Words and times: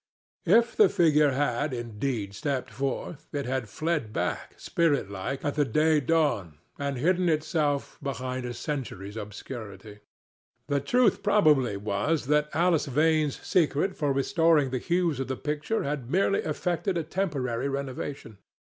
If 0.47 0.75
the 0.75 0.89
figure 0.89 1.29
had, 1.33 1.75
indeed, 1.75 2.33
stepped 2.33 2.71
forth, 2.71 3.27
it 3.33 3.45
had 3.45 3.69
fled 3.69 4.11
back, 4.11 4.55
spirit 4.59 5.11
like, 5.11 5.45
at 5.45 5.53
the 5.53 5.63
day 5.63 5.99
dawn, 5.99 6.57
and 6.79 6.97
hidden 6.97 7.29
itself 7.29 7.99
behind 8.01 8.43
a 8.43 8.55
century's 8.55 9.15
obscurity. 9.15 9.99
The 10.65 10.79
truth 10.79 11.21
probably 11.21 11.77
was 11.77 12.25
that 12.33 12.49
Alice 12.51 12.87
Vane's 12.87 13.39
secret 13.45 13.93
for 13.95 14.11
restoring 14.11 14.71
the 14.71 14.79
hues 14.79 15.19
of 15.19 15.27
the 15.27 15.37
picture 15.37 15.83
had 15.83 16.09
merely 16.09 16.39
effected 16.39 16.97
a 16.97 17.03
temporary 17.03 17.69
renovation. 17.69 18.39